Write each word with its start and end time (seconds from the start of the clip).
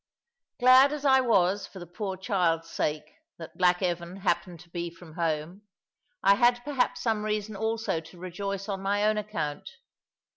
Glad 0.59 0.91
as 0.93 1.05
I 1.05 1.21
was, 1.21 1.67
for 1.67 1.77
the 1.77 1.85
poor 1.85 2.17
child's 2.17 2.71
sake, 2.71 3.11
that 3.37 3.55
Black 3.59 3.83
Evan 3.83 4.15
happened 4.15 4.59
to 4.61 4.69
be 4.71 4.89
from 4.89 5.13
home, 5.13 5.61
I 6.23 6.33
had 6.37 6.63
perhaps 6.63 7.03
some 7.03 7.23
reason 7.23 7.55
also 7.55 7.99
to 7.99 8.17
rejoice 8.17 8.67
on 8.67 8.81
my 8.81 9.05
own 9.05 9.19
account. 9.19 9.69